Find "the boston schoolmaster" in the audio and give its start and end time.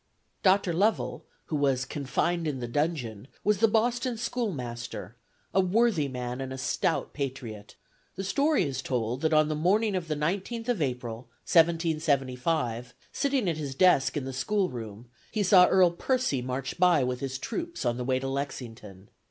3.59-5.15